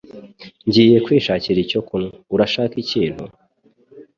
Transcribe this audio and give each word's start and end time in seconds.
Ngiye 0.67 0.97
kwishakira 1.05 1.59
icyo 1.65 1.79
kunywa. 1.87 2.15
Urashaka 2.33 2.75
ikintu? 2.83 3.23